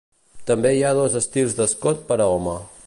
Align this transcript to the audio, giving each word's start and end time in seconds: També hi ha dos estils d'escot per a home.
També 0.51 0.71
hi 0.77 0.81
ha 0.87 0.95
dos 1.01 1.19
estils 1.21 1.55
d'escot 1.61 2.05
per 2.11 2.23
a 2.27 2.31
home. 2.35 2.61